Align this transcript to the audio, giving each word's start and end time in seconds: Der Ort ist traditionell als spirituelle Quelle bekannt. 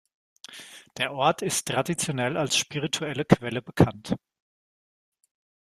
Der 0.97 1.13
Ort 1.13 1.43
ist 1.43 1.67
traditionell 1.67 2.35
als 2.35 2.57
spirituelle 2.57 3.23
Quelle 3.23 3.61
bekannt. 3.61 4.15